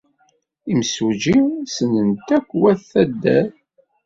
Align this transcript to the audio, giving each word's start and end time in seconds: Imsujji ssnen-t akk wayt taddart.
Imsujji 0.73 1.35
ssnen-t 1.67 2.27
akk 2.37 2.49
wayt 2.61 2.81
taddart. 2.91 3.55